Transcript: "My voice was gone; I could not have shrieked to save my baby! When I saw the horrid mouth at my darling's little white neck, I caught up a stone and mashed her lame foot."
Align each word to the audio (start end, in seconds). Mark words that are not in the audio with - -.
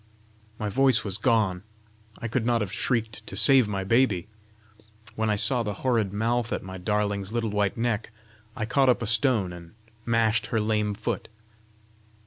"My 0.57 0.67
voice 0.67 1.03
was 1.03 1.19
gone; 1.19 1.61
I 2.17 2.27
could 2.27 2.43
not 2.43 2.61
have 2.61 2.73
shrieked 2.73 3.27
to 3.27 3.35
save 3.35 3.67
my 3.67 3.83
baby! 3.83 4.27
When 5.15 5.29
I 5.29 5.35
saw 5.35 5.61
the 5.61 5.75
horrid 5.85 6.11
mouth 6.11 6.51
at 6.51 6.63
my 6.63 6.79
darling's 6.79 7.31
little 7.33 7.51
white 7.51 7.77
neck, 7.77 8.09
I 8.55 8.65
caught 8.65 8.89
up 8.89 9.03
a 9.03 9.05
stone 9.05 9.53
and 9.53 9.73
mashed 10.03 10.47
her 10.47 10.59
lame 10.59 10.95
foot." 10.95 11.27